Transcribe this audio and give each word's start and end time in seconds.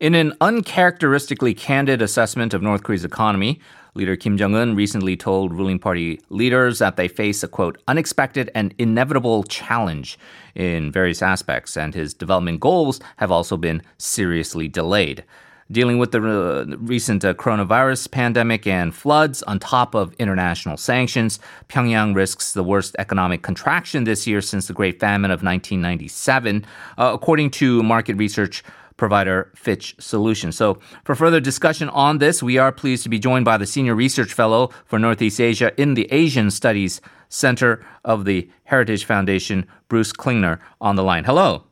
In 0.00 0.16
an 0.16 0.32
uncharacteristically 0.40 1.54
candid 1.54 2.02
assessment 2.02 2.52
of 2.52 2.60
North 2.60 2.82
Korea's 2.82 3.04
economy, 3.04 3.60
leader 3.94 4.16
Kim 4.16 4.36
Jong 4.36 4.56
un 4.56 4.74
recently 4.74 5.16
told 5.16 5.54
ruling 5.54 5.78
party 5.78 6.20
leaders 6.30 6.80
that 6.80 6.96
they 6.96 7.06
face 7.06 7.44
a 7.44 7.48
quote, 7.48 7.80
unexpected 7.86 8.50
and 8.56 8.74
inevitable 8.76 9.44
challenge 9.44 10.18
in 10.56 10.90
various 10.90 11.22
aspects, 11.22 11.76
and 11.76 11.94
his 11.94 12.12
development 12.12 12.58
goals 12.58 13.00
have 13.18 13.30
also 13.30 13.56
been 13.56 13.82
seriously 13.96 14.66
delayed. 14.66 15.22
Dealing 15.70 15.98
with 15.98 16.10
the 16.10 16.18
uh, 16.18 16.76
recent 16.76 17.24
uh, 17.24 17.32
coronavirus 17.32 18.10
pandemic 18.10 18.66
and 18.66 18.94
floods 18.94 19.42
on 19.44 19.58
top 19.58 19.94
of 19.94 20.12
international 20.14 20.76
sanctions, 20.76 21.38
Pyongyang 21.68 22.14
risks 22.14 22.52
the 22.52 22.64
worst 22.64 22.94
economic 22.98 23.42
contraction 23.42 24.04
this 24.04 24.26
year 24.26 24.42
since 24.42 24.66
the 24.66 24.74
Great 24.74 25.00
Famine 25.00 25.30
of 25.30 25.42
1997, 25.42 26.66
uh, 26.98 27.12
according 27.14 27.48
to 27.50 27.82
market 27.82 28.16
research 28.16 28.62
provider 28.96 29.50
Fitch 29.54 29.94
Solutions. 29.98 30.56
So, 30.56 30.78
for 31.04 31.14
further 31.14 31.40
discussion 31.40 31.88
on 31.90 32.18
this, 32.18 32.42
we 32.42 32.58
are 32.58 32.72
pleased 32.72 33.02
to 33.04 33.08
be 33.08 33.18
joined 33.18 33.44
by 33.44 33.56
the 33.56 33.66
Senior 33.66 33.94
Research 33.94 34.32
Fellow 34.32 34.70
for 34.84 34.98
Northeast 34.98 35.40
Asia 35.40 35.72
in 35.80 35.94
the 35.94 36.10
Asian 36.12 36.50
Studies 36.50 37.00
Center 37.28 37.84
of 38.04 38.24
the 38.24 38.48
Heritage 38.64 39.04
Foundation, 39.04 39.66
Bruce 39.88 40.12
Klingner, 40.12 40.58
on 40.80 40.96
the 40.96 41.02
line. 41.02 41.24
Hello. 41.24 41.64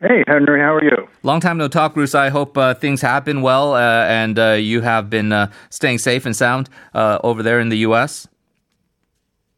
Hey, 0.00 0.22
Henry, 0.28 0.60
how 0.60 0.76
are 0.76 0.84
you? 0.84 1.08
Long 1.24 1.40
time 1.40 1.58
no 1.58 1.66
talk, 1.66 1.94
Bruce. 1.94 2.14
I 2.14 2.28
hope 2.28 2.56
uh, 2.56 2.74
things 2.74 3.00
have 3.00 3.24
been 3.24 3.42
well 3.42 3.74
uh, 3.74 4.04
and 4.04 4.38
uh, 4.38 4.52
you 4.52 4.80
have 4.80 5.10
been 5.10 5.32
uh, 5.32 5.50
staying 5.70 5.98
safe 5.98 6.24
and 6.24 6.36
sound 6.36 6.70
uh, 6.94 7.18
over 7.24 7.42
there 7.42 7.58
in 7.58 7.68
the 7.68 7.78
U.S. 7.78 8.28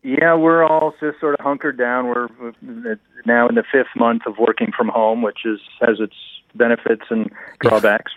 Yeah, 0.03 0.35
we're 0.35 0.65
all 0.65 0.95
just 0.99 1.21
sort 1.21 1.39
of 1.39 1.45
hunkered 1.45 1.77
down. 1.77 2.07
We're 2.07 2.29
now 3.27 3.49
in 3.49 3.55
the 3.55 3.65
fifth 3.71 3.95
month 3.95 4.23
of 4.27 4.39
working 4.39 4.73
from 4.77 4.89
home, 4.89 5.21
which 5.21 5.45
is 5.45 5.61
has 5.81 6.01
its 6.01 6.15
benefits 6.55 7.05
and 7.11 7.31
drawbacks. 7.61 8.13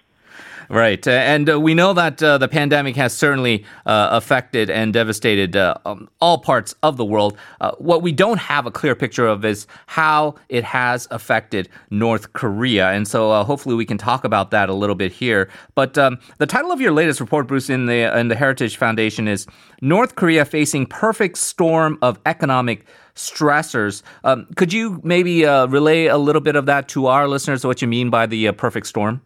Right. 0.70 1.06
Uh, 1.08 1.12
and 1.12 1.50
uh, 1.50 1.60
we 1.60 1.74
know 1.74 1.94
that 1.94 2.22
uh, 2.22 2.38
the 2.38 2.48
pandemic 2.48 2.96
has 2.96 3.14
certainly 3.14 3.66
uh, 3.86 4.10
affected 4.12 4.70
and 4.70 4.94
devastated 4.94 5.56
uh, 5.56 5.76
um, 5.86 6.10
all 6.20 6.38
parts 6.38 6.74
of 6.84 6.98
the 6.98 7.06
world. 7.06 7.38
Uh, 7.62 7.72
what 7.78 8.02
we 8.02 8.12
don't 8.12 8.40
have 8.40 8.66
a 8.66 8.72
clear 8.72 8.96
picture 8.96 9.28
of 9.28 9.44
is 9.46 9.68
how 9.88 10.36
it 10.50 10.64
has 10.64 11.08
affected 11.12 11.70
North 11.90 12.34
Korea. 12.34 12.92
And 12.92 13.08
so 13.08 13.44
hopefully 13.44 13.76
we 13.76 13.86
can 13.86 13.98
talk 13.98 14.24
about 14.24 14.52
that 14.52 14.70
a 14.70 14.74
little 14.74 14.96
bit 14.96 15.12
here. 15.12 15.50
But 15.76 15.98
um, 15.98 16.18
the 16.38 16.48
title 16.48 16.72
of 16.72 16.82
your 16.82 16.92
latest 16.92 17.20
report, 17.20 17.48
Bruce, 17.48 17.70
in 17.70 17.86
the, 17.86 18.18
in 18.18 18.30
the 18.30 18.36
Heritage 18.36 18.78
Foundation 18.78 19.28
is 19.28 19.46
North 19.82 20.16
Korea 20.16 20.46
Facing 20.46 20.86
Perfect 20.86 21.38
Storm 21.38 21.98
of 22.02 22.20
Economic 22.26 22.86
stressors. 23.16 24.02
Um, 24.24 24.48
could 24.56 24.74
you 24.74 25.00
maybe 25.04 25.46
relay 25.46 26.06
a 26.06 26.18
little 26.18 26.42
bit 26.42 26.56
of 26.56 26.66
that 26.66 26.88
to 26.90 27.08
our 27.08 27.28
listeners, 27.28 27.66
what 27.66 27.82
you 27.82 27.88
mean 27.88 28.10
by 28.10 28.26
the 28.26 28.52
perfect 28.54 28.88
storm? 28.88 29.22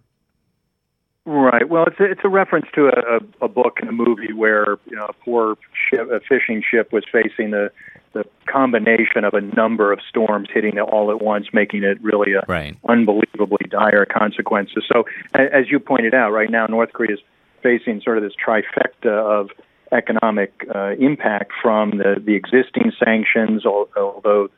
Right. 1.30 1.68
Well, 1.68 1.84
it's 1.88 2.00
a, 2.00 2.06
it's 2.06 2.22
a 2.24 2.30
reference 2.30 2.68
to 2.76 2.88
a, 2.88 3.20
a 3.44 3.50
book 3.50 3.80
and 3.82 3.90
a 3.90 3.92
movie 3.92 4.32
where 4.32 4.78
you 4.86 4.96
know 4.96 5.08
a 5.08 5.14
poor 5.26 5.58
ship, 5.90 6.10
a 6.10 6.22
fishing 6.22 6.64
ship 6.64 6.94
was 6.94 7.04
facing 7.12 7.52
the 7.52 7.70
the 8.14 8.24
combination 8.46 9.26
of 9.26 9.34
a 9.34 9.42
number 9.42 9.92
of 9.92 10.00
storms 10.08 10.48
hitting 10.54 10.78
it 10.78 10.80
all 10.80 11.12
at 11.12 11.22
once, 11.22 11.48
making 11.52 11.84
it 11.84 12.02
really 12.02 12.32
a 12.32 12.46
right. 12.48 12.78
unbelievably 12.88 13.68
dire 13.70 14.06
consequences. 14.06 14.86
So, 14.88 15.04
as 15.34 15.70
you 15.70 15.82
pointed 15.82 16.14
out, 16.14 16.32
right 16.32 16.50
now 16.50 16.66
North 16.66 16.94
Korea 16.94 17.16
is 17.16 17.20
facing 17.62 18.00
sort 18.00 18.18
of 18.18 18.24
this 18.24 18.32
trifecta 18.34 19.12
of 19.12 19.50
economic 19.92 20.66
uh, 20.74 20.92
impact 20.98 21.52
from 21.62 21.98
the 21.98 22.22
the 22.24 22.36
existing 22.36 22.94
sanctions, 23.04 23.66
although 23.66 24.50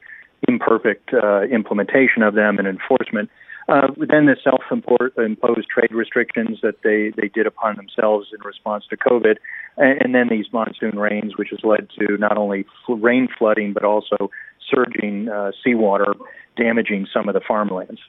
imperfect 0.47 1.16
uh, 1.16 1.42
implementation 1.45 2.22
of 2.22 2.36
them 2.36 2.59
and 2.59 2.67
enforcement 2.67 3.31
uh, 3.70 3.88
then 3.98 4.25
the 4.25 4.36
self-imposed 4.44 5.70
trade 5.70 5.92
restrictions 5.92 6.59
that 6.62 6.81
they, 6.84 7.12
they 7.16 7.28
did 7.28 7.45
upon 7.45 7.75
themselves 7.75 8.28
in 8.34 8.42
response 8.44 8.86
to 8.89 8.98
COVID, 8.98 9.38
and, 9.78 10.02
and 10.02 10.16
then 10.16 10.28
these 10.30 10.48
monsoon 10.52 10.98
rains, 10.98 11.38
which 11.38 11.50
has 11.52 11.59
led 11.64 11.88
to 12.00 12.17
not 12.17 12.38
only 12.38 12.66
rain 12.88 13.28
flooding 13.38 13.74
but 13.74 13.84
also 13.84 14.31
surging 14.69 15.29
uh, 15.29 15.52
seawater, 15.63 16.13
damaging 16.58 17.08
some 17.13 17.28
of 17.29 17.34
the 17.34 17.41
farmlands. 17.47 18.02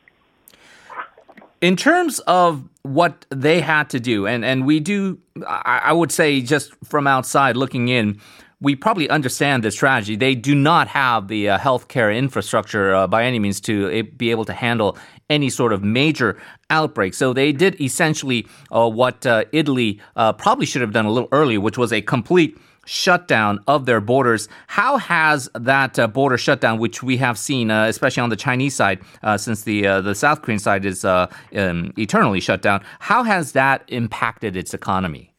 In 1.60 1.76
terms 1.76 2.20
of 2.20 2.66
what 2.82 3.26
they 3.28 3.60
had 3.60 3.90
to 3.90 4.00
do, 4.00 4.26
and, 4.26 4.44
and 4.44 4.64
we 4.64 4.80
do, 4.80 5.18
I, 5.46 5.82
I 5.84 5.92
would 5.92 6.10
say, 6.10 6.40
just 6.40 6.74
from 6.84 7.06
outside 7.06 7.54
looking 7.56 7.88
in, 7.88 8.18
we 8.62 8.76
probably 8.76 9.08
understand 9.08 9.62
the 9.62 9.70
strategy. 9.70 10.16
They 10.16 10.34
do 10.34 10.54
not 10.54 10.88
have 10.88 11.28
the 11.28 11.50
uh, 11.50 11.58
healthcare 11.58 12.14
infrastructure 12.16 12.94
uh, 12.94 13.06
by 13.06 13.24
any 13.24 13.38
means 13.38 13.60
to 13.62 14.02
be 14.04 14.30
able 14.30 14.44
to 14.46 14.52
handle 14.52 14.98
any 15.30 15.48
sort 15.48 15.72
of 15.72 15.82
major 15.82 16.36
outbreak. 16.68 17.14
So 17.14 17.32
they 17.32 17.52
did 17.52 17.80
essentially 17.80 18.46
uh, 18.70 18.88
what 18.88 19.24
uh, 19.24 19.44
Italy 19.52 20.00
uh, 20.16 20.34
probably 20.34 20.66
should 20.66 20.82
have 20.82 20.92
done 20.92 21.06
a 21.06 21.10
little 21.10 21.28
earlier, 21.32 21.60
which 21.60 21.78
was 21.78 21.92
a 21.92 22.02
complete 22.02 22.58
shutdown 22.86 23.60
of 23.66 23.86
their 23.86 24.00
borders. 24.00 24.48
How 24.66 24.96
has 24.98 25.48
that 25.54 25.98
uh, 25.98 26.08
border 26.08 26.36
shutdown, 26.36 26.78
which 26.78 27.02
we 27.02 27.18
have 27.18 27.38
seen, 27.38 27.70
uh, 27.70 27.84
especially 27.84 28.22
on 28.22 28.30
the 28.30 28.36
Chinese 28.36 28.74
side, 28.74 29.00
uh, 29.22 29.38
since 29.38 29.62
the 29.62 29.86
uh, 29.86 30.00
the 30.00 30.14
South 30.14 30.42
Korean 30.42 30.58
side 30.58 30.84
is 30.84 31.04
uh, 31.04 31.26
um, 31.54 31.92
eternally 31.96 32.40
shut 32.40 32.62
down, 32.62 32.82
how 32.98 33.22
has 33.22 33.52
that 33.52 33.84
impacted 33.88 34.56
its 34.56 34.74
economy? 34.74 35.32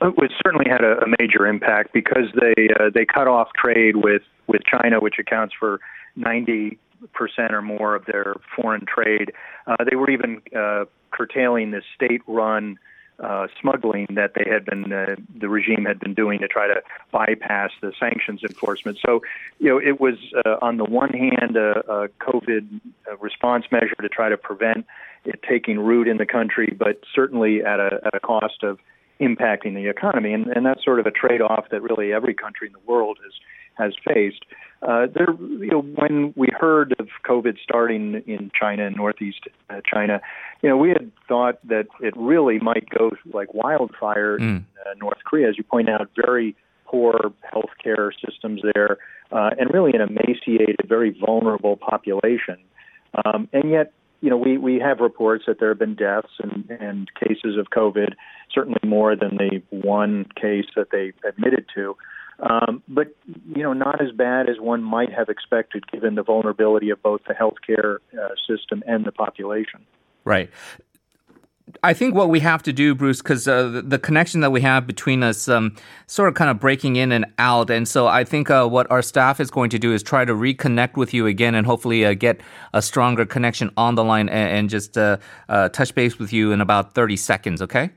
It 0.00 0.32
certainly 0.44 0.66
had 0.70 0.84
a, 0.84 1.00
a 1.00 1.08
major 1.18 1.46
impact 1.46 1.92
because 1.92 2.26
they 2.40 2.68
uh, 2.78 2.90
they 2.94 3.04
cut 3.04 3.26
off 3.26 3.48
trade 3.54 3.96
with 3.96 4.22
with 4.46 4.62
China, 4.64 5.00
which 5.00 5.18
accounts 5.18 5.54
for 5.58 5.80
ninety 6.16 6.78
percent 7.12 7.52
or 7.52 7.62
more 7.62 7.94
of 7.94 8.04
their 8.06 8.34
foreign 8.56 8.84
trade. 8.86 9.32
Uh, 9.66 9.76
they 9.88 9.96
were 9.96 10.10
even 10.10 10.40
uh, 10.56 10.84
curtailing 11.10 11.70
the 11.70 11.82
state-run 11.94 12.78
uh, 13.20 13.48
smuggling 13.60 14.06
that 14.10 14.34
they 14.34 14.48
had 14.48 14.64
been 14.64 14.92
uh, 14.92 15.16
the 15.40 15.48
regime 15.48 15.84
had 15.84 15.98
been 15.98 16.14
doing 16.14 16.38
to 16.38 16.46
try 16.46 16.68
to 16.68 16.80
bypass 17.10 17.70
the 17.80 17.92
sanctions 17.98 18.42
enforcement. 18.44 18.96
So, 19.04 19.22
you 19.58 19.68
know, 19.68 19.78
it 19.78 20.00
was 20.00 20.14
uh, 20.44 20.56
on 20.62 20.76
the 20.76 20.84
one 20.84 21.10
hand 21.10 21.56
a, 21.56 21.80
a 21.90 22.08
COVID 22.20 22.80
uh, 23.10 23.16
response 23.16 23.64
measure 23.72 23.96
to 24.00 24.08
try 24.08 24.28
to 24.28 24.36
prevent 24.36 24.86
it 25.24 25.40
taking 25.48 25.80
root 25.80 26.06
in 26.06 26.18
the 26.18 26.26
country, 26.26 26.74
but 26.78 27.00
certainly 27.12 27.64
at 27.64 27.80
a 27.80 28.00
at 28.04 28.14
a 28.14 28.20
cost 28.20 28.62
of 28.62 28.78
impacting 29.20 29.74
the 29.74 29.88
economy, 29.88 30.32
and, 30.32 30.46
and 30.46 30.64
that's 30.64 30.84
sort 30.84 31.00
of 31.00 31.06
a 31.06 31.10
trade-off 31.10 31.66
that 31.70 31.82
really 31.82 32.12
every 32.12 32.34
country 32.34 32.68
in 32.68 32.72
the 32.72 32.92
world 32.92 33.18
has 33.24 33.32
has 33.74 33.94
faced. 34.06 34.44
Uh, 34.80 35.06
there, 35.12 35.34
you 35.40 35.70
know, 35.70 35.80
when 35.80 36.32
we 36.36 36.48
heard 36.58 36.94
of 37.00 37.08
COVID 37.28 37.56
starting 37.62 38.22
in 38.26 38.50
China 38.58 38.86
and 38.86 38.96
northeast 38.96 39.40
uh, 39.70 39.80
China, 39.84 40.20
you 40.62 40.68
know, 40.68 40.76
we 40.76 40.90
had 40.90 41.10
thought 41.26 41.58
that 41.66 41.86
it 42.00 42.14
really 42.16 42.58
might 42.60 42.88
go 42.88 43.10
like 43.32 43.52
wildfire 43.54 44.38
mm. 44.38 44.42
in 44.42 44.66
uh, 44.86 44.94
North 45.00 45.18
Korea. 45.24 45.48
As 45.48 45.58
you 45.58 45.64
point 45.64 45.88
out, 45.88 46.10
very 46.14 46.54
poor 46.86 47.32
healthcare 47.52 48.10
systems 48.24 48.62
there, 48.74 48.98
uh, 49.32 49.50
and 49.58 49.72
really 49.74 49.92
an 49.94 50.00
emaciated, 50.00 50.76
very 50.88 51.10
vulnerable 51.10 51.76
population. 51.76 52.56
Um, 53.24 53.48
and 53.52 53.70
yet, 53.70 53.92
you 54.20 54.30
know, 54.30 54.36
we, 54.36 54.58
we 54.58 54.78
have 54.78 55.00
reports 55.00 55.44
that 55.46 55.60
there 55.60 55.68
have 55.68 55.78
been 55.78 55.94
deaths 55.94 56.32
and, 56.42 56.68
and 56.80 57.10
cases 57.14 57.56
of 57.58 57.66
COVID, 57.70 58.14
certainly 58.52 58.80
more 58.84 59.14
than 59.14 59.36
the 59.36 59.62
one 59.70 60.26
case 60.34 60.66
that 60.76 60.90
they 60.90 61.12
admitted 61.28 61.66
to. 61.74 61.96
Um, 62.40 62.82
but 62.86 63.08
you 63.54 63.62
know, 63.62 63.72
not 63.72 64.00
as 64.00 64.12
bad 64.12 64.48
as 64.48 64.60
one 64.60 64.82
might 64.82 65.12
have 65.12 65.28
expected, 65.28 65.90
given 65.90 66.14
the 66.14 66.22
vulnerability 66.22 66.90
of 66.90 67.02
both 67.02 67.22
the 67.26 67.34
healthcare 67.34 67.98
uh, 68.14 68.28
system 68.46 68.82
and 68.86 69.04
the 69.04 69.12
population. 69.12 69.80
Right. 70.24 70.50
I 71.82 71.92
think 71.92 72.14
what 72.14 72.30
we 72.30 72.40
have 72.40 72.62
to 72.62 72.72
do, 72.72 72.94
Bruce, 72.94 73.20
because 73.20 73.46
uh, 73.46 73.82
the 73.84 73.98
connection 73.98 74.40
that 74.40 74.50
we 74.50 74.60
have 74.62 74.86
between 74.86 75.22
us, 75.22 75.48
um, 75.48 75.76
sort 76.06 76.28
of 76.28 76.34
kind 76.34 76.50
of 76.50 76.58
breaking 76.58 76.96
in 76.96 77.12
and 77.12 77.26
out, 77.38 77.70
and 77.70 77.86
so 77.86 78.06
I 78.06 78.24
think 78.24 78.50
uh, 78.50 78.66
what 78.66 78.90
our 78.90 79.02
staff 79.02 79.38
is 79.40 79.50
going 79.50 79.70
to 79.70 79.78
do 79.78 79.92
is 79.92 80.02
try 80.02 80.24
to 80.24 80.32
reconnect 80.32 80.96
with 80.96 81.12
you 81.12 81.26
again, 81.26 81.54
and 81.54 81.66
hopefully 81.66 82.06
uh, 82.06 82.14
get 82.14 82.40
a 82.72 82.80
stronger 82.80 83.26
connection 83.26 83.70
on 83.76 83.96
the 83.96 84.04
line, 84.04 84.28
and, 84.28 84.50
and 84.50 84.70
just 84.70 84.96
uh, 84.96 85.18
uh, 85.48 85.68
touch 85.68 85.94
base 85.94 86.18
with 86.18 86.32
you 86.32 86.52
in 86.52 86.60
about 86.60 86.94
thirty 86.94 87.16
seconds. 87.16 87.60
Okay. 87.60 87.90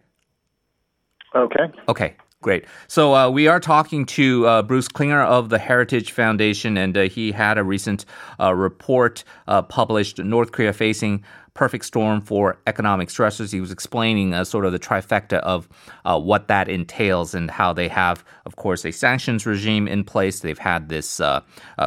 Okay. 1.33 1.71
Okay. 1.87 2.15
Great. 2.41 2.65
So 2.87 3.13
uh, 3.13 3.29
we 3.29 3.47
are 3.47 3.59
talking 3.59 4.03
to 4.07 4.47
uh, 4.47 4.61
Bruce 4.63 4.87
Klingner 4.87 5.23
of 5.23 5.49
the 5.49 5.59
Heritage 5.59 6.11
Foundation, 6.11 6.75
and 6.75 6.97
uh, 6.97 7.01
he 7.03 7.31
had 7.31 7.59
a 7.59 7.63
recent 7.63 8.03
uh, 8.39 8.55
report 8.55 9.23
uh, 9.47 9.61
published, 9.61 10.17
North 10.17 10.51
Korea 10.51 10.73
facing 10.73 11.23
perfect 11.53 11.85
storm 11.85 12.21
for 12.21 12.59
economic 12.67 13.09
stressors. 13.09 13.51
He 13.51 13.61
was 13.61 13.71
explaining 13.71 14.33
uh, 14.33 14.43
sort 14.43 14.65
of 14.65 14.71
the 14.71 14.79
trifecta 14.79 15.39
of 15.39 15.67
what 16.03 16.47
that 16.47 16.69
entails 16.69 17.33
and 17.33 17.51
how 17.51 17.73
they 17.73 17.87
have, 17.87 18.23
of 18.45 18.55
course, 18.55 18.85
a 18.85 18.91
sanctions 18.91 19.45
regime 19.45 19.87
in 19.87 20.03
place. 20.03 20.39
They've 20.39 20.57
had 20.57 20.89
this 20.89 21.19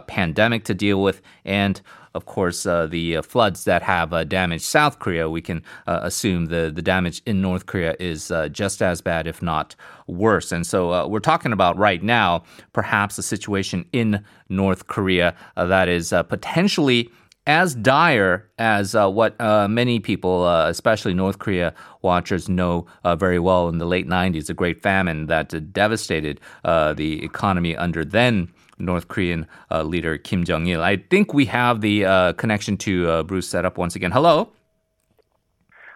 pandemic 0.07 0.65
to 0.65 0.75
deal 0.75 1.03
with, 1.03 1.23
and 1.45 1.81
of 2.15 2.27
course, 2.27 2.65
uh, 2.65 2.87
the 2.87 3.17
uh, 3.17 3.23
floods 3.23 3.65
that 3.65 3.83
have 3.83 4.13
uh, 4.13 4.23
damaged 4.23 4.65
South 4.65 5.01
Korea, 5.01 5.29
we 5.29 5.43
can 5.43 5.63
uh, 5.89 5.99
assume 6.03 6.47
the, 6.47 6.71
the 6.73 6.81
damage 6.81 7.21
in 7.27 7.43
North 7.43 7.67
Korea 7.67 7.97
is 7.99 8.31
uh, 8.31 8.49
just 8.49 8.81
as 8.81 9.01
bad, 9.01 9.27
if 9.27 9.43
not 9.43 9.75
worse. 10.07 10.53
And 10.53 10.65
so 10.65 10.93
uh, 10.93 11.09
we're 11.09 11.19
talking 11.19 11.53
about 11.53 11.77
right 11.77 12.03
now, 12.03 12.45
perhaps 12.73 13.19
a 13.19 13.23
situation 13.23 13.85
in 13.93 14.25
North 14.49 14.87
Korea 14.87 15.35
that 15.57 15.89
is 15.89 16.11
potentially 16.29 17.11
as 17.47 17.75
dire 17.75 18.49
as 18.59 18.95
uh, 18.95 19.09
what 19.09 19.39
uh, 19.41 19.69
many 19.69 20.01
people, 20.01 20.45
uh, 20.45 20.69
especially 20.69 21.13
North 21.15 21.39
Korea 21.39 21.75
watchers, 22.03 22.49
know 22.49 22.87
uh, 23.05 23.17
very 23.17 23.39
well 23.39 23.69
in 23.69 23.79
the 23.79 23.85
late 23.85 24.07
90s, 24.07 24.47
the 24.47 24.55
Great 24.55 24.83
Famine 24.83 25.27
that 25.27 25.73
devastated 25.73 26.41
uh, 26.65 26.95
the 26.95 27.23
economy 27.25 27.77
under 27.77 28.05
then 28.05 28.49
North 28.79 29.09
Korean 29.09 29.47
uh, 29.71 29.83
leader 29.83 30.17
Kim 30.19 30.45
Jong 30.45 30.67
il. 30.67 30.83
I 30.83 30.97
think 30.97 31.35
we 31.35 31.45
have 31.47 31.81
the 31.81 32.35
connection 32.39 32.77
to 32.79 33.23
Bruce 33.25 33.49
set 33.49 33.65
up 33.65 33.79
once 33.79 33.95
again. 33.95 34.11
Hello. 34.11 34.51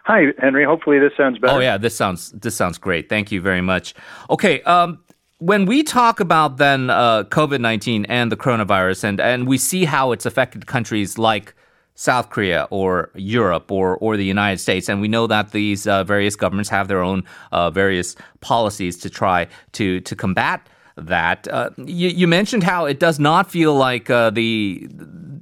Hi, 0.05 0.27
Henry. 0.39 0.65
Hopefully 0.65 0.97
this 0.97 1.11
sounds 1.15 1.37
better. 1.37 1.53
Oh 1.53 1.59
yeah, 1.59 1.77
this 1.77 1.95
sounds 1.95 2.31
this 2.31 2.55
sounds 2.55 2.79
great. 2.79 3.09
Thank 3.09 3.31
you 3.31 3.41
very 3.41 3.61
much. 3.61 3.93
Okay. 4.31 4.61
Um, 4.63 5.03
when 5.39 5.65
we 5.65 5.83
talk 5.83 6.19
about 6.19 6.57
then 6.57 6.89
uh, 6.89 7.23
COVID 7.23 7.59
19 7.61 8.05
and 8.05 8.31
the 8.31 8.37
coronavirus, 8.37 9.05
and, 9.05 9.19
and 9.19 9.47
we 9.47 9.57
see 9.57 9.85
how 9.85 10.11
it's 10.11 10.25
affected 10.25 10.67
countries 10.67 11.17
like 11.17 11.55
South 11.95 12.29
Korea 12.29 12.67
or 12.69 13.09
Europe 13.15 13.71
or, 13.71 13.97
or 13.97 14.15
the 14.15 14.25
United 14.25 14.59
States, 14.59 14.87
and 14.87 15.01
we 15.01 15.07
know 15.07 15.27
that 15.27 15.51
these 15.51 15.87
uh, 15.87 16.03
various 16.03 16.35
governments 16.35 16.69
have 16.69 16.87
their 16.87 17.01
own 17.01 17.23
uh, 17.51 17.69
various 17.69 18.15
policies 18.41 18.97
to 18.99 19.09
try 19.09 19.47
to, 19.73 20.01
to 20.01 20.15
combat 20.15 20.67
that. 20.97 21.47
Uh, 21.47 21.69
you, 21.77 22.09
you, 22.09 22.27
mentioned 22.27 22.63
how 22.63 22.85
it 22.85 22.99
does 22.99 23.19
not 23.19 23.49
feel 23.49 23.73
like 23.73 24.09
uh, 24.09 24.29
the 24.29 24.87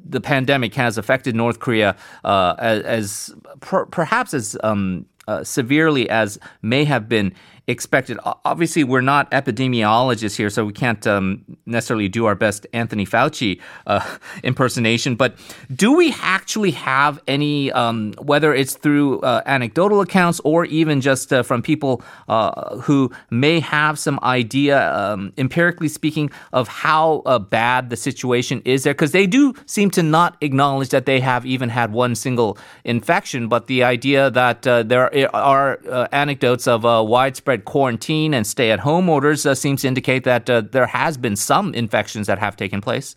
the 0.10 0.22
pandemic 0.22 0.74
has 0.76 0.98
affected 0.98 1.36
North 1.36 1.60
Korea 1.60 1.96
uh, 2.24 2.56
as, 2.60 2.84
as 2.84 3.36
per, 3.60 3.86
perhaps 3.88 4.34
as 4.34 4.56
um, 4.64 5.06
severely 5.44 6.10
as 6.10 6.40
may 6.62 6.86
have 6.86 7.10
been 7.10 7.34
expected. 7.68 8.18
Obviously, 8.46 8.86
we're 8.86 9.02
not 9.02 9.30
epidemiologists 9.32 10.38
here, 10.38 10.50
so 10.50 10.64
we 10.64 10.72
can't 10.72 11.06
um, 11.06 11.44
necessarily 11.66 12.08
do 12.08 12.26
our 12.26 12.36
best 12.36 12.66
Anthony 12.72 13.06
Fauci 13.06 13.60
uh, 13.86 14.18
impersonation. 14.44 15.16
But 15.16 15.36
do 15.74 15.94
we 15.94 16.16
actually 16.22 16.72
have 16.72 17.20
any, 17.28 17.72
um, 17.74 18.14
whether 18.22 18.54
it's 18.54 18.76
through 18.76 19.20
uh, 19.20 19.42
anecdotal 19.46 20.00
accounts 20.00 20.40
or 20.46 20.64
even 20.66 21.02
just 21.02 21.34
uh, 21.34 21.44
from 21.44 21.62
people 21.62 22.02
uh, 22.30 22.78
who 22.80 23.12
may 23.30 23.60
have 23.60 24.00
some 24.00 24.18
idea, 24.24 24.94
um, 24.94 25.34
empirically 25.38 25.90
speaking, 25.90 26.32
of 26.54 26.70
how 26.70 27.22
uh, 27.26 27.38
bad 27.38 27.90
the 27.90 27.98
situation 27.98 28.62
is 28.64 28.84
there? 28.84 28.94
Because 28.94 29.12
they 29.12 29.28
do 29.28 29.54
seem 29.66 29.92
to 29.92 30.02
not 30.02 30.38
acknowledge 30.40 30.90
that 30.90 31.06
they 31.06 31.20
have 31.20 31.46
even 31.46 31.68
had 31.68 31.92
one 31.92 32.16
single 32.16 32.58
infection, 32.86 33.50
but 33.50 33.68
the 33.68 33.84
idea 33.84 34.32
that 34.32 34.66
uh, 34.66 34.84
there 34.84 35.36
are 35.36 35.80
anecdotes 36.14 36.66
of 36.66 36.84
widespread 36.84 37.57
widespread 37.58 37.66
quarantine 37.66 38.34
and 38.34 38.46
stay 38.46 38.72
at 38.72 38.80
home 38.80 39.10
orders 39.10 39.46
uh, 39.46 39.56
seems 39.56 39.82
to 39.82 39.88
indicate 39.88 40.24
that 40.24 40.50
uh, 40.50 40.62
there 40.72 40.88
has 40.88 41.18
been 41.18 41.36
some 41.36 41.74
infections 41.74 42.28
that 42.28 42.40
have 42.40 42.56
taken 42.56 42.82
place. 42.82 43.16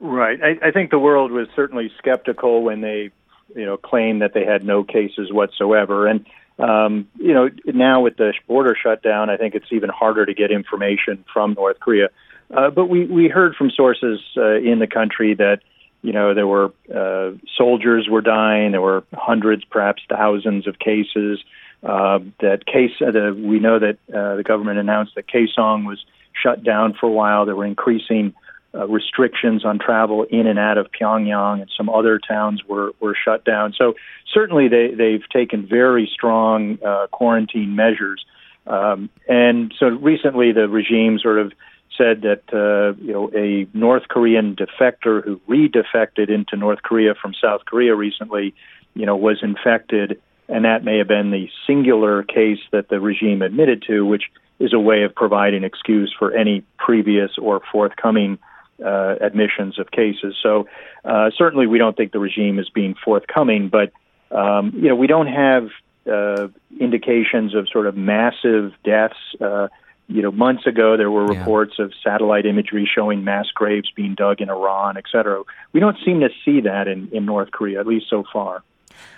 Right. 0.00 0.38
I, 0.42 0.68
I 0.68 0.70
think 0.72 0.90
the 0.90 0.98
world 0.98 1.30
was 1.30 1.48
certainly 1.54 1.90
skeptical 1.98 2.62
when 2.64 2.80
they, 2.80 3.10
you 3.54 3.64
know, 3.64 3.76
claimed 3.76 4.20
that 4.22 4.32
they 4.34 4.44
had 4.44 4.64
no 4.64 4.82
cases 4.82 5.30
whatsoever. 5.30 6.08
And, 6.08 6.26
um, 6.58 7.06
you 7.18 7.32
know, 7.32 7.48
now 7.66 8.02
with 8.02 8.16
the 8.16 8.32
border 8.48 8.76
shutdown, 8.80 9.30
I 9.30 9.36
think 9.36 9.54
it's 9.54 9.70
even 9.70 9.90
harder 9.90 10.26
to 10.26 10.34
get 10.34 10.50
information 10.50 11.24
from 11.32 11.54
North 11.54 11.78
Korea. 11.78 12.08
Uh, 12.50 12.70
but 12.70 12.86
we, 12.86 13.06
we 13.06 13.28
heard 13.28 13.54
from 13.54 13.70
sources 13.70 14.20
uh, 14.36 14.56
in 14.56 14.78
the 14.80 14.88
country 14.88 15.34
that, 15.34 15.60
you 16.02 16.12
know, 16.12 16.34
there 16.34 16.48
were 16.48 16.72
uh, 16.92 17.30
soldiers 17.56 18.08
were 18.10 18.22
dying. 18.22 18.72
There 18.72 18.80
were 18.80 19.04
hundreds, 19.12 19.64
perhaps 19.64 20.02
thousands 20.08 20.66
of 20.66 20.80
cases. 20.80 21.38
Uh, 21.82 22.20
that 22.40 22.64
case, 22.64 22.92
uh, 23.00 23.10
the, 23.10 23.34
we 23.36 23.58
know 23.58 23.78
that 23.78 23.98
uh, 24.14 24.36
the 24.36 24.44
government 24.44 24.78
announced 24.78 25.14
that 25.16 25.26
Kaesong 25.26 25.86
was 25.86 26.04
shut 26.40 26.62
down 26.62 26.94
for 26.98 27.06
a 27.06 27.12
while. 27.12 27.44
There 27.44 27.56
were 27.56 27.66
increasing 27.66 28.34
uh, 28.74 28.86
restrictions 28.86 29.64
on 29.64 29.78
travel 29.78 30.24
in 30.24 30.46
and 30.46 30.58
out 30.58 30.78
of 30.78 30.88
Pyongyang, 30.92 31.60
and 31.60 31.70
some 31.76 31.90
other 31.90 32.18
towns 32.18 32.62
were 32.66 32.92
were 33.00 33.14
shut 33.14 33.44
down. 33.44 33.74
So 33.76 33.94
certainly 34.32 34.68
they 34.68 34.94
they've 34.94 35.28
taken 35.30 35.66
very 35.66 36.10
strong 36.12 36.78
uh, 36.84 37.08
quarantine 37.08 37.76
measures. 37.76 38.24
Um, 38.66 39.10
and 39.28 39.74
so 39.78 39.88
recently 39.88 40.52
the 40.52 40.68
regime 40.68 41.18
sort 41.18 41.38
of 41.38 41.52
said 41.98 42.22
that 42.22 42.42
uh, 42.52 42.98
you 43.02 43.12
know 43.12 43.30
a 43.34 43.66
North 43.76 44.08
Korean 44.08 44.56
defector 44.56 45.22
who 45.22 45.40
redefected 45.48 46.30
into 46.30 46.56
North 46.56 46.82
Korea 46.82 47.14
from 47.14 47.34
South 47.34 47.64
Korea 47.66 47.94
recently, 47.94 48.54
you 48.94 49.04
know, 49.04 49.16
was 49.16 49.42
infected 49.42 50.20
and 50.48 50.64
that 50.64 50.84
may 50.84 50.98
have 50.98 51.08
been 51.08 51.30
the 51.30 51.48
singular 51.66 52.22
case 52.22 52.58
that 52.72 52.88
the 52.88 53.00
regime 53.00 53.42
admitted 53.42 53.82
to, 53.86 54.04
which 54.04 54.24
is 54.58 54.72
a 54.72 54.78
way 54.78 55.02
of 55.02 55.14
providing 55.14 55.64
excuse 55.64 56.14
for 56.18 56.32
any 56.32 56.64
previous 56.78 57.30
or 57.38 57.60
forthcoming 57.72 58.38
uh, 58.84 59.16
admissions 59.20 59.78
of 59.78 59.90
cases. 59.90 60.36
So 60.42 60.68
uh, 61.04 61.30
certainly, 61.36 61.66
we 61.66 61.78
don't 61.78 61.96
think 61.96 62.12
the 62.12 62.18
regime 62.18 62.58
is 62.58 62.68
being 62.68 62.94
forthcoming, 63.04 63.68
but 63.68 63.92
um, 64.30 64.72
you 64.74 64.88
know, 64.88 64.96
we 64.96 65.06
don't 65.06 65.26
have 65.26 65.68
uh, 66.10 66.48
indications 66.80 67.54
of 67.54 67.68
sort 67.68 67.86
of 67.86 67.96
massive 67.96 68.72
deaths. 68.84 69.18
Uh, 69.40 69.68
you 70.08 70.20
know, 70.20 70.32
months 70.32 70.66
ago 70.66 70.96
there 70.96 71.10
were 71.10 71.26
reports 71.26 71.74
yeah. 71.78 71.86
of 71.86 71.92
satellite 72.02 72.44
imagery 72.44 72.88
showing 72.92 73.24
mass 73.24 73.46
graves 73.54 73.90
being 73.94 74.14
dug 74.14 74.40
in 74.40 74.50
Iran, 74.50 74.96
et 74.96 75.04
cetera. 75.10 75.42
We 75.72 75.80
don't 75.80 75.96
seem 76.04 76.20
to 76.20 76.28
see 76.44 76.60
that 76.62 76.88
in, 76.88 77.08
in 77.12 77.24
North 77.24 77.50
Korea, 77.50 77.80
at 77.80 77.86
least 77.86 78.06
so 78.10 78.24
far. 78.32 78.62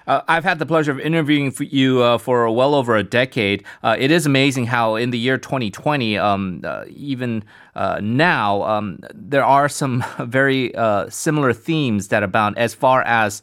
Uh, 0.06 0.20
I've 0.28 0.44
had 0.44 0.58
the 0.58 0.66
pleasure 0.66 0.92
of 0.92 1.00
interviewing 1.00 1.50
for 1.50 1.64
you 1.64 2.02
uh, 2.02 2.18
for 2.18 2.50
well 2.50 2.74
over 2.74 2.96
a 2.96 3.02
decade. 3.02 3.64
Uh, 3.82 3.96
it 3.98 4.10
is 4.10 4.26
amazing 4.26 4.66
how 4.66 4.96
in 4.96 5.10
the 5.10 5.18
year 5.18 5.38
2020, 5.38 6.18
um, 6.18 6.60
uh, 6.62 6.84
even 6.88 7.44
uh, 7.74 7.98
now, 8.00 8.62
um, 8.62 9.00
there 9.12 9.44
are 9.44 9.68
some 9.68 10.04
very 10.20 10.74
uh, 10.74 11.08
similar 11.08 11.52
themes 11.52 12.08
that 12.08 12.22
abound 12.22 12.56
as 12.58 12.74
far 12.74 13.02
as 13.02 13.42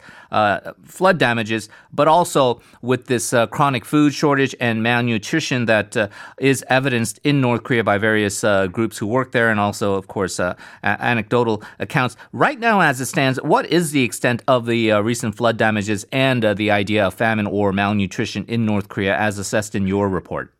flood 0.84 1.18
damages, 1.18 1.68
but 1.92 2.08
also 2.08 2.58
with 2.80 3.06
this 3.06 3.34
chronic 3.50 3.84
food 3.84 4.14
shortage 4.14 4.54
and 4.60 4.82
malnutrition 4.82 5.66
that 5.66 6.10
is 6.38 6.64
evidenced 6.70 7.20
in 7.22 7.42
North 7.42 7.64
Korea 7.64 7.84
by 7.84 7.98
various 7.98 8.40
groups 8.72 8.96
who 8.96 9.06
work 9.06 9.32
there, 9.32 9.50
and 9.50 9.60
also, 9.60 9.92
of 9.92 10.06
course, 10.08 10.38
a- 10.38 10.56
anecdotal 10.82 11.62
accounts. 11.78 12.16
Right 12.32 12.58
now, 12.58 12.80
as 12.80 12.98
it 12.98 13.06
stands, 13.06 13.42
what 13.42 13.66
is 13.66 13.90
the 13.90 14.02
extent 14.02 14.40
of 14.48 14.64
the 14.64 14.92
recent 15.02 15.36
flood 15.36 15.58
damages 15.58 16.06
and 16.10 16.31
the 16.40 16.70
idea 16.70 17.06
of 17.06 17.14
famine 17.14 17.46
or 17.46 17.72
malnutrition 17.72 18.44
in 18.46 18.64
North 18.64 18.88
Korea 18.88 19.16
as 19.16 19.38
assessed 19.38 19.74
in 19.74 19.86
your 19.86 20.08
report? 20.08 20.52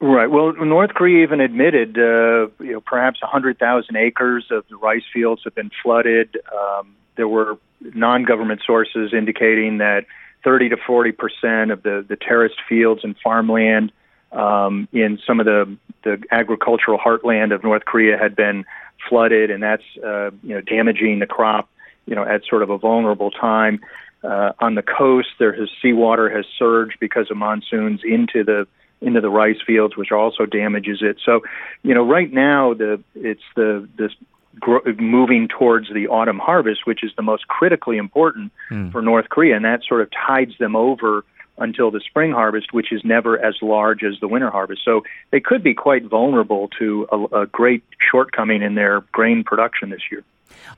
Right. 0.00 0.30
Well, 0.30 0.54
North 0.54 0.94
Korea 0.94 1.22
even 1.22 1.40
admitted, 1.40 1.98
uh, 1.98 2.48
you 2.58 2.72
know, 2.72 2.80
perhaps 2.80 3.20
100,000 3.20 3.96
acres 3.96 4.46
of 4.50 4.64
the 4.70 4.76
rice 4.76 5.02
fields 5.12 5.42
have 5.44 5.54
been 5.54 5.70
flooded. 5.82 6.38
Um, 6.50 6.96
there 7.16 7.28
were 7.28 7.58
non-government 7.82 8.62
sources 8.66 9.12
indicating 9.12 9.78
that 9.78 10.06
30 10.42 10.70
to 10.70 10.76
40 10.86 11.12
percent 11.12 11.70
of 11.70 11.82
the 11.82 12.04
the 12.08 12.16
terraced 12.16 12.60
fields 12.66 13.02
and 13.04 13.14
farmland 13.22 13.92
um, 14.32 14.88
in 14.92 15.18
some 15.26 15.40
of 15.40 15.46
the 15.46 15.76
the 16.02 16.22
agricultural 16.30 16.98
heartland 16.98 17.54
of 17.54 17.62
North 17.62 17.84
Korea 17.84 18.16
had 18.16 18.34
been 18.34 18.64
flooded, 19.08 19.50
and 19.50 19.62
that's 19.62 19.82
uh, 20.04 20.30
you 20.42 20.54
know 20.54 20.60
damaging 20.60 21.18
the 21.18 21.26
crop, 21.26 21.68
you 22.06 22.14
know, 22.14 22.24
at 22.24 22.44
sort 22.48 22.62
of 22.62 22.70
a 22.70 22.78
vulnerable 22.78 23.30
time. 23.30 23.80
Uh, 24.22 24.52
on 24.58 24.74
the 24.74 24.82
coast, 24.82 25.28
there 25.38 25.52
has 25.52 25.68
seawater 25.80 26.28
has 26.28 26.44
surged 26.58 26.96
because 27.00 27.30
of 27.30 27.36
monsoons 27.36 28.00
into 28.04 28.44
the 28.44 28.66
into 29.00 29.20
the 29.20 29.30
rice 29.30 29.56
fields, 29.66 29.96
which 29.96 30.12
also 30.12 30.44
damages 30.44 30.98
it. 31.00 31.16
So, 31.24 31.40
you 31.82 31.94
know, 31.94 32.06
right 32.06 32.30
now 32.30 32.74
the 32.74 33.02
it's 33.14 33.42
the 33.56 33.88
this 33.96 34.12
gro- 34.58 34.82
moving 34.98 35.48
towards 35.48 35.88
the 35.92 36.08
autumn 36.08 36.38
harvest, 36.38 36.86
which 36.86 37.02
is 37.02 37.10
the 37.16 37.22
most 37.22 37.48
critically 37.48 37.96
important 37.96 38.52
mm. 38.70 38.92
for 38.92 39.00
North 39.00 39.28
Korea, 39.30 39.56
and 39.56 39.64
that 39.64 39.82
sort 39.88 40.02
of 40.02 40.10
tides 40.10 40.52
them 40.58 40.76
over 40.76 41.24
until 41.56 41.90
the 41.90 42.00
spring 42.00 42.32
harvest, 42.32 42.72
which 42.72 42.90
is 42.92 43.02
never 43.04 43.38
as 43.38 43.54
large 43.60 44.02
as 44.02 44.18
the 44.20 44.28
winter 44.28 44.50
harvest. 44.50 44.82
So 44.84 45.02
they 45.30 45.40
could 45.40 45.62
be 45.62 45.74
quite 45.74 46.04
vulnerable 46.04 46.68
to 46.78 47.06
a, 47.12 47.42
a 47.42 47.46
great 47.46 47.84
shortcoming 48.10 48.62
in 48.62 48.74
their 48.74 49.02
grain 49.12 49.44
production 49.44 49.90
this 49.90 50.00
year. 50.10 50.24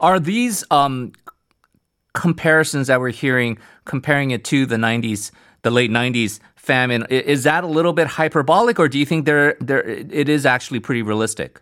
Are 0.01 0.19
these 0.19 0.65
um, 0.71 1.13
comparisons 2.15 2.89
that 2.89 3.01
we're 3.01 3.11
hearing, 3.11 3.59
comparing 3.85 4.31
it 4.31 4.45
to 4.45 4.67
the 4.67 4.77
90s, 4.77 5.31
the 5.63 5.71
late 5.71 5.91
90s 5.91 6.41
famine, 6.57 7.07
is 7.11 7.45
that 7.45 7.65
a 7.65 7.67
little 7.67 7.93
bit 7.93 8.07
hyperbolic, 8.07 8.79
or 8.79 8.89
do 8.89 8.99
you 8.99 9.07
think 9.07 9.27
there, 9.27 9.57
there, 9.61 9.83
it 9.83 10.29
is 10.29 10.47
actually 10.47 10.81
pretty 10.81 11.03
realistic? 11.03 11.61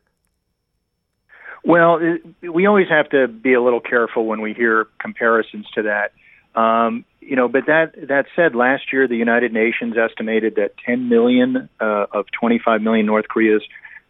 Well, 1.64 1.98
it, 2.00 2.50
we 2.50 2.66
always 2.66 2.88
have 2.88 3.10
to 3.10 3.28
be 3.28 3.52
a 3.52 3.62
little 3.62 3.80
careful 3.80 4.26
when 4.26 4.40
we 4.40 4.54
hear 4.54 4.88
comparisons 4.98 5.66
to 5.74 5.82
that. 5.82 6.12
Um, 6.58 7.04
you 7.20 7.36
know, 7.36 7.48
but 7.48 7.66
that 7.66 7.92
that 8.08 8.26
said, 8.34 8.54
last 8.54 8.92
year 8.92 9.06
the 9.06 9.16
United 9.16 9.52
Nations 9.52 9.94
estimated 9.96 10.56
that 10.56 10.72
10 10.84 11.08
million 11.08 11.68
uh, 11.80 12.06
of 12.12 12.26
25 12.38 12.82
million 12.82 13.06
North 13.06 13.28
Korea's 13.28 13.62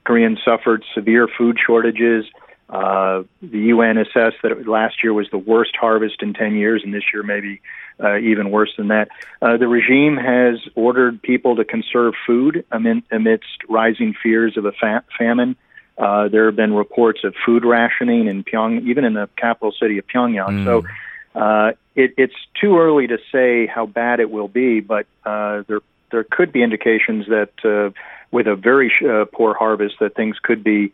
Koreans 0.04 0.38
suffered 0.44 0.84
severe 0.94 1.28
food 1.36 1.58
shortages. 1.64 2.24
Uh, 2.70 3.24
the 3.42 3.58
UN 3.58 3.98
assessed 3.98 4.36
that 4.44 4.66
last 4.68 5.02
year 5.02 5.12
was 5.12 5.28
the 5.30 5.38
worst 5.38 5.74
harvest 5.74 6.22
in 6.22 6.34
10 6.34 6.54
years, 6.54 6.82
and 6.84 6.94
this 6.94 7.02
year 7.12 7.22
maybe 7.22 7.60
uh, 8.02 8.16
even 8.18 8.50
worse 8.50 8.72
than 8.76 8.88
that. 8.88 9.08
Uh, 9.42 9.56
the 9.56 9.66
regime 9.66 10.16
has 10.16 10.58
ordered 10.76 11.20
people 11.20 11.56
to 11.56 11.64
conserve 11.64 12.14
food 12.26 12.64
amid, 12.70 13.02
amidst 13.10 13.64
rising 13.68 14.14
fears 14.22 14.56
of 14.56 14.64
a 14.66 14.72
fa- 14.72 15.04
famine. 15.18 15.56
Uh, 15.98 16.28
there 16.28 16.46
have 16.46 16.56
been 16.56 16.72
reports 16.72 17.24
of 17.24 17.34
food 17.44 17.64
rationing 17.64 18.28
in 18.28 18.44
Pyong, 18.44 18.86
even 18.86 19.04
in 19.04 19.14
the 19.14 19.28
capital 19.36 19.72
city 19.72 19.98
of 19.98 20.06
Pyongyang. 20.06 20.64
Mm. 20.64 20.64
So 20.64 21.38
uh, 21.38 21.72
it, 21.96 22.14
it's 22.16 22.34
too 22.60 22.78
early 22.78 23.08
to 23.08 23.18
say 23.32 23.66
how 23.66 23.86
bad 23.86 24.20
it 24.20 24.30
will 24.30 24.48
be, 24.48 24.80
but 24.80 25.06
uh, 25.24 25.62
there 25.66 25.80
there 26.10 26.24
could 26.24 26.52
be 26.52 26.62
indications 26.62 27.26
that 27.26 27.52
uh, 27.64 27.90
with 28.32 28.46
a 28.46 28.56
very 28.56 28.92
uh, 29.08 29.24
poor 29.32 29.54
harvest, 29.54 29.96
that 30.00 30.14
things 30.14 30.36
could 30.42 30.64
be 30.64 30.92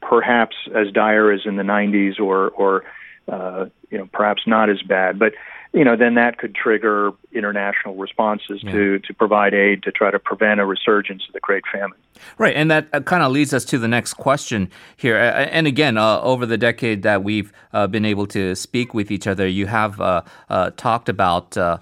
perhaps 0.00 0.56
as 0.74 0.92
dire 0.92 1.32
as 1.32 1.40
in 1.44 1.56
the 1.56 1.62
90s, 1.62 2.18
or 2.20 2.48
or 2.50 2.84
uh, 3.28 3.66
you 3.90 3.98
know 3.98 4.08
perhaps 4.12 4.42
not 4.46 4.70
as 4.70 4.82
bad. 4.82 5.18
But 5.18 5.34
you 5.74 5.84
know, 5.84 5.96
then 5.96 6.14
that 6.14 6.38
could 6.38 6.54
trigger 6.54 7.12
international 7.32 7.94
responses 7.94 8.62
yeah. 8.62 8.72
to 8.72 8.98
to 9.00 9.14
provide 9.14 9.52
aid 9.52 9.82
to 9.82 9.92
try 9.92 10.10
to 10.10 10.18
prevent 10.18 10.60
a 10.60 10.66
resurgence 10.66 11.24
of 11.28 11.34
the 11.34 11.40
Great 11.40 11.64
Famine. 11.70 11.98
Right, 12.38 12.56
and 12.56 12.70
that 12.70 12.88
uh, 12.92 13.00
kind 13.00 13.22
of 13.22 13.30
leads 13.32 13.52
us 13.52 13.64
to 13.66 13.78
the 13.78 13.86
next 13.86 14.14
question 14.14 14.70
here. 14.96 15.16
And 15.16 15.66
again, 15.66 15.98
uh, 15.98 16.20
over 16.20 16.46
the 16.46 16.56
decade 16.56 17.02
that 17.02 17.22
we've 17.22 17.52
uh, 17.72 17.86
been 17.86 18.04
able 18.04 18.26
to 18.28 18.56
speak 18.56 18.94
with 18.94 19.10
each 19.10 19.26
other, 19.26 19.46
you 19.46 19.66
have 19.66 20.00
uh, 20.00 20.22
uh 20.48 20.70
talked 20.76 21.08
about 21.08 21.56
uh, 21.56 21.78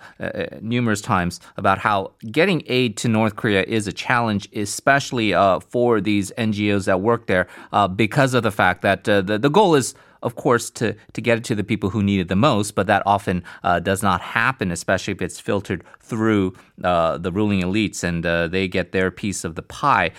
numerous 0.61 1.00
times 1.00 1.41
about 1.57 1.79
how 1.79 2.12
getting 2.31 2.65
aid 2.67 2.97
to 2.99 3.09
North 3.09 3.37
Korea 3.37 3.62
is 3.62 3.87
a 3.87 3.93
challenge, 3.93 4.49
especially 4.55 5.33
for 5.61 6.00
these 6.00 6.33
NGOs 6.33 6.87
that 6.87 7.00
work 7.00 7.29
there, 7.29 7.47
because 7.95 8.35
of 8.35 8.43
the 8.43 8.50
fact 8.53 8.83
that 8.83 9.05
the 9.05 9.23
the 9.23 9.50
goal 9.50 9.76
is 9.76 9.95
of 10.23 10.37
course, 10.37 10.71
to, 10.71 10.95
to 11.13 11.21
get 11.21 11.39
it 11.39 11.45
to 11.45 11.55
the 11.55 11.65
people 11.65 11.91
who 11.91 12.03
need 12.03 12.21
it 12.21 12.29
the 12.29 12.37
most, 12.37 12.75
but 12.75 12.87
that 12.87 13.03
often 13.07 13.43
uh, 13.63 13.81
does 13.81 14.03
not 14.03 14.21
happen, 14.21 14.71
especially 14.71 15.13
if 15.13 15.23
it's 15.23 15.41
filtered 15.41 15.85
through 16.01 16.55
uh, 16.85 17.19
the 17.19 17.33
ruling 17.33 17.61
elites 17.63 18.03
and 18.05 18.25
uh, 18.25 18.49
they 18.49 18.69
get 18.69 18.93
their 18.93 19.11
piece 19.11 19.45
of 19.45 19.55
the 19.55 19.63
pie. 19.63 20.11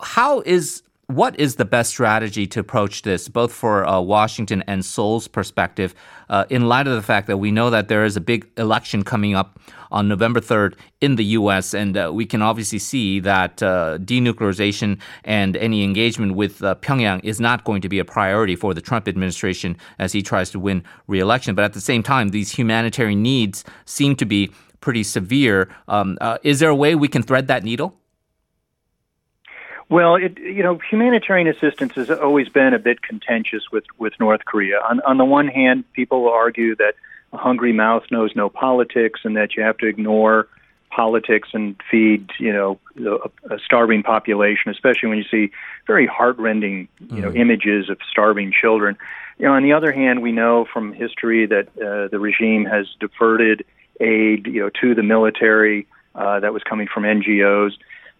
How 0.00 0.40
is 0.40 0.82
what 1.10 1.38
is 1.38 1.56
the 1.56 1.64
best 1.64 1.90
strategy 1.90 2.46
to 2.46 2.60
approach 2.60 3.02
this, 3.02 3.28
both 3.28 3.52
for 3.52 3.86
uh, 3.86 4.00
Washington 4.00 4.62
and 4.66 4.84
Seoul's 4.84 5.26
perspective, 5.26 5.94
uh, 6.28 6.44
in 6.48 6.68
light 6.68 6.86
of 6.86 6.94
the 6.94 7.02
fact 7.02 7.26
that 7.26 7.38
we 7.38 7.50
know 7.50 7.68
that 7.70 7.88
there 7.88 8.04
is 8.04 8.16
a 8.16 8.20
big 8.20 8.48
election 8.56 9.02
coming 9.02 9.34
up 9.34 9.58
on 9.90 10.06
November 10.06 10.40
3rd 10.40 10.74
in 11.00 11.16
the 11.16 11.24
U.S., 11.24 11.74
and 11.74 11.96
uh, 11.96 12.10
we 12.14 12.24
can 12.24 12.42
obviously 12.42 12.78
see 12.78 13.18
that 13.20 13.60
uh, 13.62 13.98
denuclearization 13.98 15.00
and 15.24 15.56
any 15.56 15.82
engagement 15.82 16.36
with 16.36 16.62
uh, 16.62 16.76
Pyongyang 16.76 17.24
is 17.24 17.40
not 17.40 17.64
going 17.64 17.82
to 17.82 17.88
be 17.88 17.98
a 17.98 18.04
priority 18.04 18.54
for 18.54 18.72
the 18.72 18.80
Trump 18.80 19.08
administration 19.08 19.76
as 19.98 20.12
he 20.12 20.22
tries 20.22 20.50
to 20.50 20.60
win 20.60 20.84
re-election. 21.08 21.56
But 21.56 21.64
at 21.64 21.72
the 21.72 21.80
same 21.80 22.04
time, 22.04 22.28
these 22.28 22.52
humanitarian 22.52 23.20
needs 23.20 23.64
seem 23.84 24.14
to 24.16 24.24
be 24.24 24.52
pretty 24.80 25.02
severe. 25.02 25.68
Um, 25.88 26.16
uh, 26.20 26.38
is 26.42 26.60
there 26.60 26.70
a 26.70 26.74
way 26.74 26.94
we 26.94 27.08
can 27.08 27.22
thread 27.22 27.48
that 27.48 27.64
needle? 27.64 27.99
Well, 29.90 30.14
it, 30.14 30.38
you 30.38 30.62
know, 30.62 30.78
humanitarian 30.88 31.48
assistance 31.48 31.94
has 31.96 32.10
always 32.10 32.48
been 32.48 32.74
a 32.74 32.78
bit 32.78 33.02
contentious 33.02 33.64
with, 33.72 33.84
with 33.98 34.12
North 34.20 34.44
Korea. 34.44 34.78
On, 34.88 35.00
on 35.00 35.18
the 35.18 35.24
one 35.24 35.48
hand, 35.48 35.84
people 35.92 36.28
argue 36.28 36.76
that 36.76 36.94
a 37.32 37.36
hungry 37.36 37.72
mouth 37.72 38.04
knows 38.12 38.30
no 38.36 38.48
politics 38.48 39.20
and 39.24 39.36
that 39.36 39.56
you 39.56 39.64
have 39.64 39.76
to 39.78 39.86
ignore 39.86 40.46
politics 40.90 41.48
and 41.54 41.74
feed, 41.90 42.30
you 42.38 42.52
know, 42.52 42.78
a, 43.04 43.54
a 43.54 43.58
starving 43.64 44.04
population, 44.04 44.70
especially 44.70 45.08
when 45.08 45.18
you 45.18 45.24
see 45.24 45.50
very 45.88 46.06
heartrending, 46.06 46.86
you 47.10 47.20
know, 47.20 47.30
mm. 47.30 47.36
images 47.36 47.90
of 47.90 47.98
starving 48.08 48.52
children. 48.52 48.96
You 49.38 49.46
know, 49.46 49.54
on 49.54 49.64
the 49.64 49.72
other 49.72 49.90
hand, 49.90 50.22
we 50.22 50.30
know 50.30 50.66
from 50.72 50.92
history 50.92 51.46
that 51.46 51.68
uh, 51.78 52.06
the 52.08 52.20
regime 52.20 52.64
has 52.64 52.86
diverted 53.00 53.64
aid, 54.00 54.46
you 54.46 54.60
know, 54.60 54.70
to 54.80 54.94
the 54.94 55.02
military 55.02 55.88
uh, 56.14 56.38
that 56.40 56.52
was 56.52 56.62
coming 56.62 56.86
from 56.86 57.02
NGOs 57.02 57.72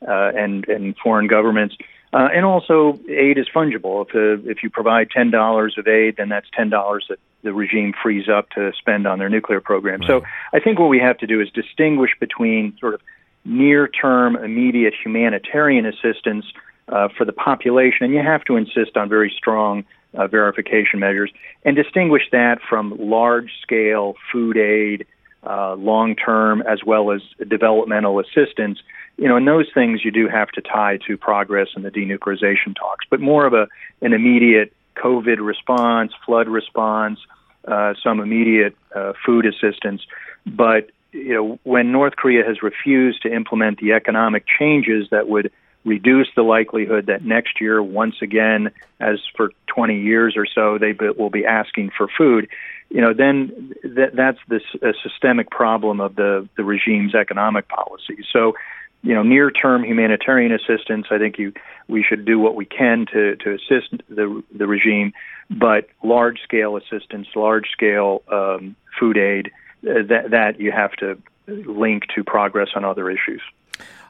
uh, 0.06 0.30
and 0.34 0.66
and 0.68 0.96
foreign 0.96 1.26
governments. 1.26 1.76
Uh, 2.12 2.28
and 2.34 2.44
also, 2.44 2.98
aid 3.08 3.38
is 3.38 3.46
fungible. 3.54 4.04
If 4.04 4.14
uh, 4.14 4.50
if 4.50 4.62
you 4.62 4.70
provide 4.70 5.10
ten 5.10 5.30
dollars 5.30 5.76
of 5.78 5.86
aid, 5.86 6.16
then 6.16 6.28
that's 6.28 6.46
ten 6.56 6.68
dollars 6.68 7.06
that 7.08 7.18
the 7.42 7.52
regime 7.52 7.94
frees 8.02 8.28
up 8.28 8.50
to 8.50 8.72
spend 8.78 9.06
on 9.06 9.18
their 9.18 9.28
nuclear 9.28 9.60
program. 9.60 10.00
Right. 10.00 10.06
So, 10.08 10.22
I 10.52 10.60
think 10.60 10.78
what 10.78 10.88
we 10.88 10.98
have 10.98 11.18
to 11.18 11.26
do 11.26 11.40
is 11.40 11.48
distinguish 11.50 12.10
between 12.18 12.76
sort 12.78 12.94
of 12.94 13.00
near-term, 13.44 14.36
immediate 14.36 14.92
humanitarian 15.02 15.86
assistance 15.86 16.44
uh, 16.88 17.08
for 17.16 17.24
the 17.24 17.32
population, 17.32 18.04
and 18.04 18.12
you 18.12 18.20
have 18.20 18.44
to 18.44 18.56
insist 18.56 18.96
on 18.96 19.08
very 19.08 19.32
strong 19.34 19.84
uh, 20.14 20.26
verification 20.26 20.98
measures, 20.98 21.30
and 21.64 21.76
distinguish 21.76 22.22
that 22.32 22.58
from 22.68 22.94
large-scale 22.98 24.14
food 24.32 24.56
aid, 24.56 25.06
uh, 25.44 25.74
long-term 25.74 26.62
as 26.62 26.84
well 26.84 27.12
as 27.12 27.22
developmental 27.48 28.20
assistance 28.20 28.78
you 29.20 29.28
know, 29.28 29.36
and 29.36 29.46
those 29.46 29.66
things 29.74 30.02
you 30.02 30.10
do 30.10 30.28
have 30.28 30.48
to 30.52 30.62
tie 30.62 30.98
to 31.06 31.18
progress 31.18 31.68
in 31.76 31.82
the 31.82 31.90
denuclearization 31.90 32.74
talks, 32.74 33.04
but 33.10 33.20
more 33.20 33.44
of 33.44 33.52
a 33.52 33.68
an 34.00 34.14
immediate 34.14 34.72
COVID 34.96 35.44
response, 35.44 36.12
flood 36.24 36.48
response, 36.48 37.20
uh, 37.68 37.92
some 38.02 38.20
immediate 38.20 38.74
uh, 38.96 39.12
food 39.24 39.44
assistance. 39.44 40.00
But 40.46 40.90
you 41.12 41.34
know, 41.34 41.58
when 41.64 41.92
North 41.92 42.16
Korea 42.16 42.46
has 42.46 42.62
refused 42.62 43.20
to 43.22 43.34
implement 43.34 43.78
the 43.78 43.92
economic 43.92 44.44
changes 44.46 45.08
that 45.10 45.28
would 45.28 45.52
reduce 45.84 46.28
the 46.36 46.42
likelihood 46.42 47.06
that 47.06 47.24
next 47.24 47.60
year, 47.60 47.82
once 47.82 48.16
again, 48.22 48.70
as 48.98 49.18
for 49.36 49.50
20 49.66 50.00
years 50.00 50.34
or 50.36 50.46
so, 50.46 50.78
they 50.78 50.92
will 50.92 51.30
be 51.30 51.46
asking 51.46 51.90
for 51.96 52.08
food. 52.18 52.48
You 52.90 53.00
know, 53.00 53.14
then 53.14 53.72
th- 53.82 54.12
that's 54.14 54.38
a 54.82 54.92
systemic 55.02 55.50
problem 55.50 56.00
of 56.00 56.16
the 56.16 56.48
the 56.56 56.64
regime's 56.64 57.14
economic 57.14 57.68
policy. 57.68 58.24
So 58.32 58.54
you 59.02 59.14
know, 59.14 59.22
near-term 59.22 59.84
humanitarian 59.84 60.52
assistance. 60.52 61.06
I 61.10 61.18
think 61.18 61.38
you 61.38 61.52
we 61.88 62.02
should 62.02 62.24
do 62.24 62.38
what 62.38 62.54
we 62.54 62.66
can 62.66 63.06
to 63.12 63.36
to 63.36 63.54
assist 63.54 64.02
the 64.08 64.42
the 64.54 64.66
regime, 64.66 65.12
but 65.48 65.88
large-scale 66.02 66.76
assistance, 66.76 67.28
large-scale 67.34 68.22
um, 68.30 68.76
food 68.98 69.16
aid, 69.16 69.50
uh, 69.84 70.02
that 70.08 70.30
that 70.30 70.60
you 70.60 70.70
have 70.72 70.92
to 70.96 71.20
link 71.46 72.04
to 72.14 72.22
progress 72.24 72.68
on 72.74 72.84
other 72.84 73.10
issues. 73.10 73.40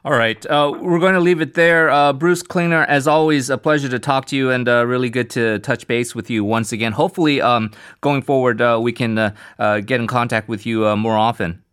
All 0.03 0.13
right. 0.13 0.43
Uh, 0.47 0.73
we're 0.81 0.99
going 0.99 1.13
to 1.13 1.19
leave 1.19 1.41
it 1.41 1.53
there. 1.53 1.91
Uh, 1.91 2.11
Bruce 2.11 2.41
Klingner, 2.41 2.87
as 2.87 3.07
always, 3.07 3.51
a 3.51 3.57
pleasure 3.57 3.87
to 3.89 3.99
talk 3.99 4.25
to 4.27 4.35
you 4.35 4.49
and 4.49 4.67
uh, 4.67 4.85
really 4.85 5.11
good 5.11 5.29
to 5.31 5.59
touch 5.59 5.85
base 5.85 6.15
with 6.15 6.27
you 6.29 6.43
once 6.43 6.71
again. 6.71 6.91
Hopefully, 6.91 7.39
um, 7.39 7.71
going 8.01 8.23
forward, 8.23 8.61
uh, 8.61 8.79
we 8.81 8.93
can 8.93 9.17
uh, 9.17 9.35
uh, 9.59 9.79
get 9.79 10.01
in 10.01 10.07
contact 10.07 10.49
with 10.49 10.65
you 10.65 10.95
more 10.95 11.15
often. 11.15 11.63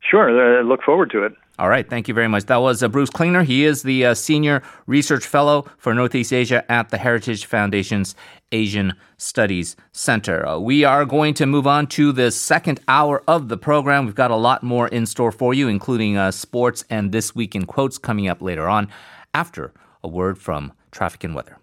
Sure. 0.00 0.58
I 0.58 0.60
look 0.60 0.82
forward 0.82 1.10
to 1.12 1.24
it. 1.24 1.32
All 1.62 1.68
right, 1.68 1.88
thank 1.88 2.08
you 2.08 2.14
very 2.14 2.26
much. 2.26 2.46
That 2.46 2.56
was 2.56 2.82
uh, 2.82 2.88
Bruce 2.88 3.08
Klingner. 3.08 3.44
He 3.44 3.64
is 3.64 3.84
the 3.84 4.06
uh, 4.06 4.14
Senior 4.14 4.64
Research 4.88 5.24
Fellow 5.24 5.64
for 5.78 5.94
Northeast 5.94 6.32
Asia 6.32 6.68
at 6.68 6.88
the 6.88 6.98
Heritage 6.98 7.44
Foundation's 7.44 8.16
Asian 8.50 8.94
Studies 9.16 9.76
Center. 9.92 10.44
Uh, 10.44 10.58
we 10.58 10.82
are 10.82 11.04
going 11.04 11.34
to 11.34 11.46
move 11.46 11.68
on 11.68 11.86
to 11.86 12.10
the 12.10 12.32
second 12.32 12.80
hour 12.88 13.22
of 13.28 13.48
the 13.48 13.56
program. 13.56 14.06
We've 14.06 14.14
got 14.16 14.32
a 14.32 14.36
lot 14.36 14.64
more 14.64 14.88
in 14.88 15.06
store 15.06 15.30
for 15.30 15.54
you, 15.54 15.68
including 15.68 16.16
uh, 16.16 16.32
sports 16.32 16.84
and 16.90 17.12
This 17.12 17.32
Week 17.32 17.54
in 17.54 17.64
Quotes 17.66 17.96
coming 17.96 18.26
up 18.26 18.42
later 18.42 18.68
on 18.68 18.88
after 19.32 19.72
a 20.02 20.08
word 20.08 20.38
from 20.38 20.72
traffic 20.90 21.22
and 21.22 21.32
weather. 21.32 21.61